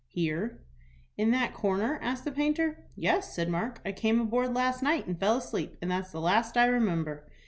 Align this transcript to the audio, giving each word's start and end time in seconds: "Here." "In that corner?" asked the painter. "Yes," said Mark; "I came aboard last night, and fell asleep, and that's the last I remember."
"Here." 0.07 0.63
"In 1.15 1.29
that 1.29 1.53
corner?" 1.53 1.99
asked 2.01 2.25
the 2.25 2.31
painter. 2.31 2.85
"Yes," 2.95 3.35
said 3.35 3.49
Mark; 3.49 3.79
"I 3.85 3.91
came 3.91 4.19
aboard 4.19 4.51
last 4.55 4.81
night, 4.81 5.05
and 5.05 5.19
fell 5.19 5.37
asleep, 5.37 5.75
and 5.79 5.91
that's 5.91 6.11
the 6.11 6.19
last 6.19 6.57
I 6.57 6.65
remember." 6.65 7.29